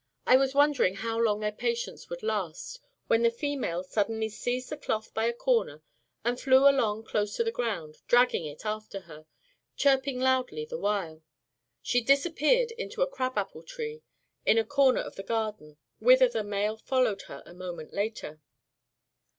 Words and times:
I 0.25 0.35
was 0.35 0.55
wondering 0.55 0.95
how 0.95 1.19
long 1.19 1.41
their 1.41 1.51
patience 1.51 2.09
would 2.09 2.23
last, 2.23 2.79
when 3.05 3.21
the 3.21 3.29
female 3.29 3.83
suddenly 3.83 4.29
seized 4.29 4.69
the 4.71 4.77
cloth 4.77 5.13
by 5.13 5.25
a 5.25 5.31
corner 5.31 5.83
and 6.25 6.39
flew 6.41 6.67
along 6.67 7.03
close 7.03 7.35
to 7.35 7.43
the 7.43 7.51
ground, 7.51 7.97
dragging 8.07 8.45
it 8.47 8.65
after 8.65 9.01
her, 9.01 9.27
chirping 9.75 10.19
loudly 10.19 10.65
the 10.65 10.79
while. 10.79 11.21
She 11.83 12.01
disappeared 12.01 12.71
into 12.79 13.03
a 13.03 13.07
crab 13.07 13.37
apple 13.37 13.61
tree 13.61 14.01
in 14.43 14.57
a 14.57 14.65
corner 14.65 15.01
of 15.01 15.17
the 15.17 15.21
garden, 15.23 15.77
whither 15.99 16.27
the 16.27 16.43
male 16.43 16.77
followed 16.77 17.21
her 17.29 17.43
a 17.45 17.53
moment 17.53 17.93
later. 17.93 18.41